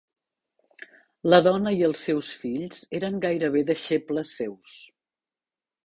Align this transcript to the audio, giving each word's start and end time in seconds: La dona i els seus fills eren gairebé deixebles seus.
La 1.33 1.39
dona 1.49 1.75
i 1.81 1.85
els 1.89 2.07
seus 2.09 2.33
fills 2.45 2.83
eren 3.01 3.23
gairebé 3.27 3.65
deixebles 3.71 4.37
seus. 4.43 4.85